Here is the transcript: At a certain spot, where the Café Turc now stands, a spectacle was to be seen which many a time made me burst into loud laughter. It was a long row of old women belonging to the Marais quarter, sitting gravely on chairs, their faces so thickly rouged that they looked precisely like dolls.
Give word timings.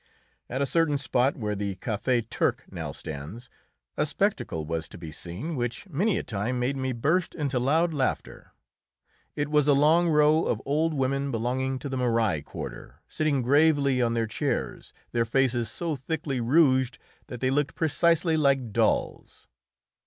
At 0.49 0.63
a 0.63 0.65
certain 0.65 0.97
spot, 0.97 1.35
where 1.37 1.53
the 1.55 1.75
Café 1.75 2.27
Turc 2.27 2.61
now 2.71 2.91
stands, 2.91 3.51
a 3.95 4.07
spectacle 4.07 4.65
was 4.65 4.89
to 4.89 4.97
be 4.97 5.11
seen 5.11 5.55
which 5.55 5.87
many 5.89 6.17
a 6.17 6.23
time 6.23 6.57
made 6.59 6.75
me 6.75 6.91
burst 6.91 7.35
into 7.35 7.59
loud 7.59 7.93
laughter. 7.93 8.51
It 9.35 9.49
was 9.49 9.67
a 9.67 9.73
long 9.75 10.09
row 10.09 10.45
of 10.47 10.59
old 10.65 10.95
women 10.95 11.29
belonging 11.29 11.77
to 11.77 11.87
the 11.87 11.97
Marais 11.97 12.41
quarter, 12.41 13.03
sitting 13.07 13.43
gravely 13.43 14.01
on 14.01 14.15
chairs, 14.27 14.91
their 15.11 15.23
faces 15.23 15.69
so 15.69 15.95
thickly 15.95 16.39
rouged 16.41 16.97
that 17.27 17.39
they 17.39 17.51
looked 17.51 17.75
precisely 17.75 18.35
like 18.35 18.73
dolls. 18.73 19.47